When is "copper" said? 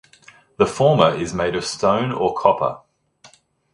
2.33-2.79